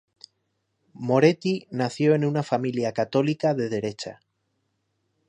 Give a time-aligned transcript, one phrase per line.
[0.95, 4.19] Moretti nació en una familia católica de derecha.